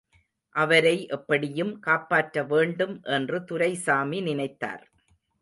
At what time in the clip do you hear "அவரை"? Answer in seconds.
0.55-0.93